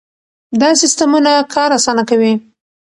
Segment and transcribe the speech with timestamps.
[0.61, 2.33] دا سیستمونه کار اسانه کوي.